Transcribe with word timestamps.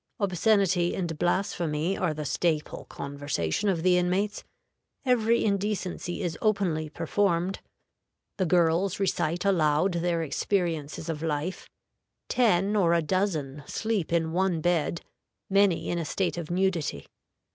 Obscenity 0.19 0.95
and 0.95 1.15
blasphemy 1.19 1.95
are 1.95 2.11
the 2.11 2.25
staple 2.25 2.85
conversation 2.85 3.69
of 3.69 3.83
the 3.83 3.99
inmates; 3.99 4.43
every 5.05 5.45
indecency 5.45 6.23
is 6.23 6.39
openly 6.41 6.89
performed; 6.89 7.59
the 8.37 8.45
girls 8.47 8.99
recite 8.99 9.45
aloud 9.45 9.91
their 9.93 10.23
experiences 10.23 11.07
of 11.07 11.21
life; 11.21 11.69
ten 12.29 12.75
or 12.75 12.95
a 12.95 13.03
dozen 13.03 13.61
sleep 13.67 14.11
in 14.11 14.31
one 14.31 14.59
bed, 14.59 15.01
many 15.51 15.87
in 15.87 15.99
a 15.99 16.05
state 16.05 16.35
of 16.35 16.49
nudity. 16.49 17.05